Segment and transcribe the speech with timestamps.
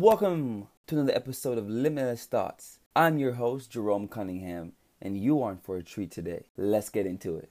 [0.00, 2.78] Welcome to another episode of Limitless Thoughts.
[2.96, 4.72] I'm your host, Jerome Cunningham,
[5.02, 6.46] and you aren't for a treat today.
[6.56, 7.50] Let's get into it.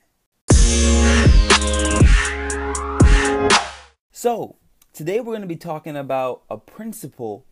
[4.12, 4.56] So,
[4.94, 7.46] today we're going to be talking about a principle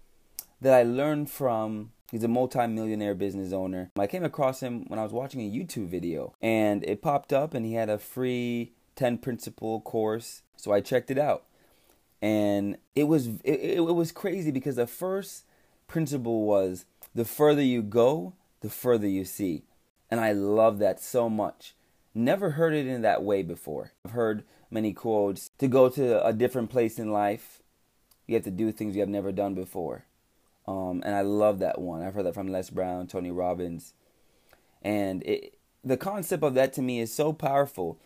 [0.62, 3.92] that I learned from He's a multi-millionaire business owner.
[4.00, 7.54] I came across him when I was watching a YouTube video and it popped up
[7.54, 10.42] and he had a free 10 principle course.
[10.56, 11.44] So I checked it out.
[12.22, 15.46] And it was it, it, was crazy because the first
[15.88, 19.64] principle was the further you go, the further you see.
[20.10, 21.76] And I love that so much.
[22.16, 23.94] Never heard it in that way before.
[24.04, 27.62] I've heard many quotes to go to a different place in life,
[28.26, 30.06] you have to do things you have never done before.
[30.68, 32.02] Um, and I love that one.
[32.02, 33.94] I've heard that from Les Brown, Tony Robbins.
[34.82, 37.98] And it, the concept of that to me is so powerful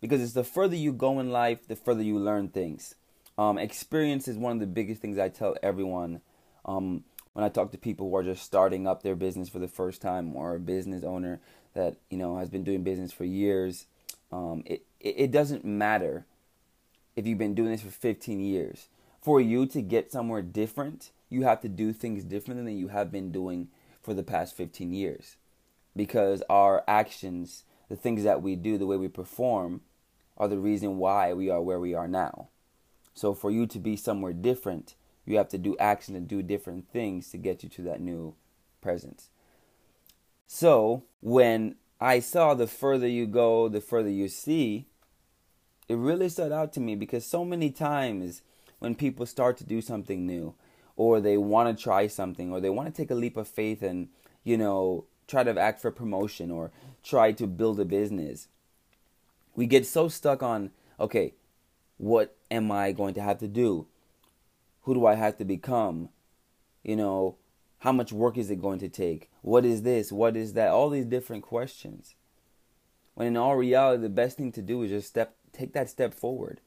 [0.00, 2.94] because it's the further you go in life, the further you learn things.
[3.42, 6.20] Um, experience is one of the biggest things I tell everyone
[6.64, 9.66] um, when I talk to people who are just starting up their business for the
[9.66, 11.40] first time or a business owner
[11.74, 13.86] that you know has been doing business for years.
[14.30, 16.24] Um, it, it doesn't matter
[17.16, 18.86] if you've been doing this for 15 years.
[19.20, 23.10] For you to get somewhere different, you have to do things differently than you have
[23.10, 23.70] been doing
[24.04, 25.34] for the past 15 years.
[25.96, 29.80] Because our actions, the things that we do, the way we perform,
[30.38, 32.46] are the reason why we are where we are now.
[33.14, 36.90] So for you to be somewhere different, you have to do action and do different
[36.92, 38.34] things to get you to that new
[38.80, 39.30] presence.
[40.46, 44.86] So when I saw the further you go, the further you see,
[45.88, 48.42] it really stood out to me because so many times
[48.78, 50.54] when people start to do something new,
[50.96, 53.82] or they want to try something or they want to take a leap of faith
[53.82, 54.08] and
[54.44, 56.70] you know try to act for promotion or
[57.02, 58.48] try to build a business
[59.54, 61.32] we get so stuck on okay
[61.96, 63.86] what am i going to have to do?
[64.82, 66.08] Who do i have to become?
[66.82, 67.36] You know
[67.78, 69.30] how much work is it going to take?
[69.42, 70.12] What is this?
[70.12, 70.68] What is that?
[70.68, 72.14] All these different questions.
[73.14, 76.14] When in all reality the best thing to do is just step take that step
[76.14, 76.60] forward.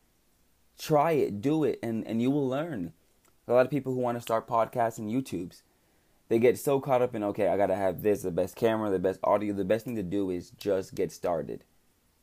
[0.77, 1.41] Try it.
[1.41, 1.79] Do it.
[1.81, 2.93] And and you will learn.
[3.47, 5.61] A lot of people who want to start podcasts and YouTubes,
[6.29, 8.99] they get so caught up in okay, I gotta have this, the best camera, the
[8.99, 9.53] best audio.
[9.53, 11.63] The best thing to do is just get started,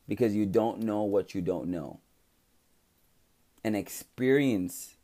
[0.08, 2.00] because you don't know what you don't know.
[3.64, 4.96] And experience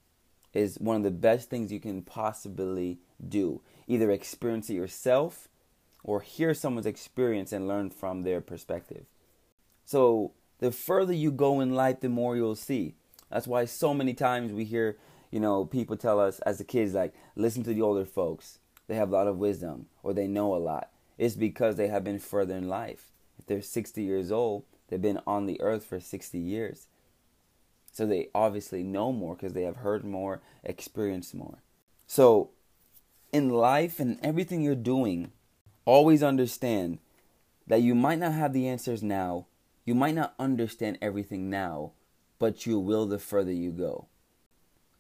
[0.53, 3.61] is one of the best things you can possibly do.
[3.87, 5.49] Either experience it yourself
[6.03, 9.07] or hear someone's experience and learn from their perspective.
[9.85, 12.95] So, the further you go in life, the more you'll see.
[13.31, 14.97] That's why so many times we hear
[15.31, 18.59] you know, people tell us as the kids, like, listen to the older folks.
[18.87, 20.91] They have a lot of wisdom or they know a lot.
[21.19, 23.13] It's because they have been further in life.
[23.39, 26.87] If they're 60 years old, they've been on the earth for 60 years.
[27.93, 31.63] So they obviously know more because they have heard more, experienced more.
[32.07, 32.51] So
[33.33, 35.33] in life and everything you're doing,
[35.85, 36.99] always understand
[37.67, 39.47] that you might not have the answers now.
[39.85, 41.93] You might not understand everything now,
[42.39, 44.07] but you will the further you go.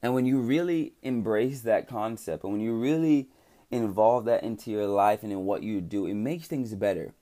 [0.02, 3.28] And when you really embrace that concept and when you really
[3.70, 7.14] involve that into your life and in what you do, it makes things better.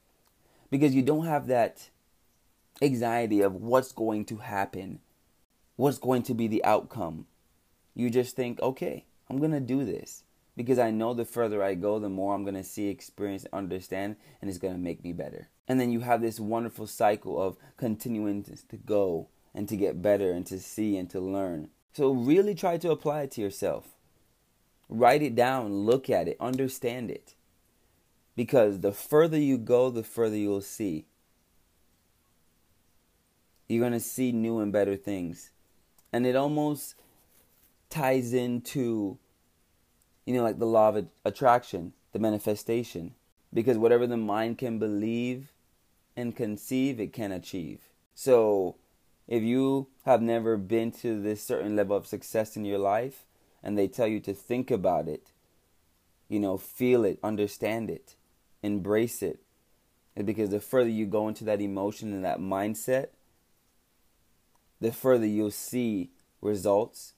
[0.71, 1.91] Because you don't have that
[2.83, 5.01] anxiety of what's going to happen,
[5.77, 7.27] what's going to be the outcome.
[7.95, 10.25] You just think, okay, I'm going to do this.
[10.57, 14.17] Because I know the further I go, the more I'm going to see, experience, understand,
[14.41, 15.49] and it's going to make me better.
[15.69, 20.33] And then you have this wonderful cycle of continuing to go and to get better
[20.33, 21.69] and to see and to learn.
[21.93, 23.97] So really try to apply it to yourself.
[24.89, 27.35] Write it down, look at it, understand it.
[28.35, 31.07] Because the further you go, the further you'll see.
[33.69, 35.51] You're going to see new and better things.
[36.17, 36.95] And it almost
[37.91, 39.19] ties into,
[40.25, 43.13] you know, like the law of attraction, the manifestation.
[43.53, 45.53] Because whatever the mind can believe
[46.17, 47.91] and conceive, it can achieve.
[48.15, 48.77] So
[49.29, 53.27] if you have never been to this certain level of success in your life
[53.63, 55.33] and they tell you to think about it,
[56.31, 58.17] you know, feel it, understand it,
[58.63, 59.41] embrace it,
[60.25, 63.09] because the further you go into that emotion and that mindset,
[64.79, 66.11] the further you'll see
[66.41, 67.15] results.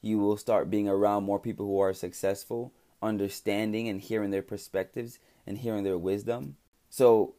[0.00, 2.72] You will start being around more people who are successful,
[3.02, 6.56] understanding and hearing their perspectives and hearing their wisdom.
[6.90, 7.34] So,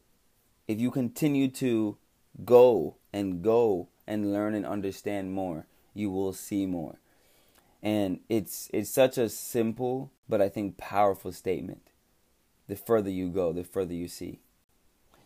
[0.68, 1.98] if you continue to
[2.46, 7.00] go and go and learn and understand more, you will see more.
[7.82, 11.90] And it's it's such a simple but I think powerful statement.
[12.68, 14.40] The further you go, the further you see.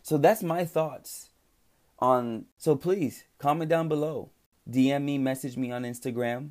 [0.02, 1.30] So that's my thoughts
[1.98, 4.30] on so please comment down below.
[4.70, 6.50] DM me, message me on Instagram.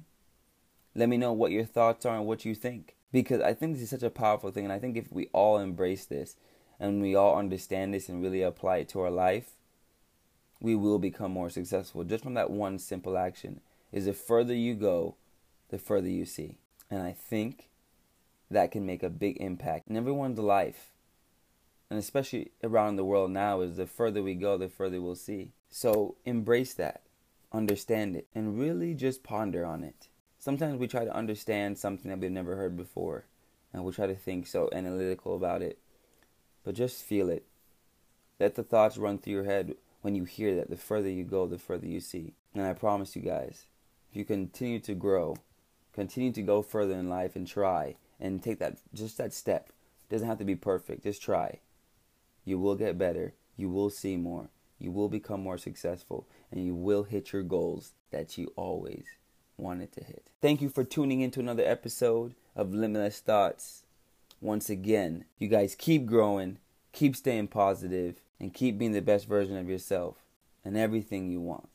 [0.96, 2.96] Let me know what your thoughts are and what you think.
[3.12, 4.66] Because I think this is such a powerful thing.
[4.66, 6.36] And I think if we all embrace this
[6.80, 9.52] and we all understand this and really apply it to our life,
[10.60, 13.62] we will become more successful just from that one simple action.
[13.92, 15.16] Is the further you go,
[15.70, 16.58] the further you see.
[16.90, 17.70] And I think
[18.50, 20.92] that can make a big impact in everyone's life.
[21.90, 25.52] And especially around the world now, is the further we go, the further we'll see.
[25.70, 27.02] So embrace that,
[27.54, 30.08] understand it, and really just ponder on it.
[30.40, 33.26] Sometimes we try to understand something that we've never heard before,
[33.72, 35.80] and we try to think so analytical about it.
[36.64, 37.46] But just feel it.
[38.40, 40.70] Let the thoughts run through your head when you hear that.
[40.70, 42.34] The further you go, the further you see.
[42.54, 43.66] And I promise you guys,
[44.10, 45.38] if you continue to grow,
[45.94, 49.70] continue to go further in life and try and take that just that step.
[50.10, 51.04] It doesn't have to be perfect.
[51.04, 51.60] Just try.
[52.46, 53.34] You will get better.
[53.56, 54.50] You will see more.
[54.80, 59.06] You will become more successful and you will hit your goals that you always
[59.58, 60.30] wanted to hit.
[60.42, 63.84] Thank you for tuning into another episode of Limitless Thoughts.
[64.42, 66.58] Once again, you guys keep growing,
[66.92, 70.18] keep staying positive, and keep being the best version of yourself
[70.66, 71.70] and everything you want.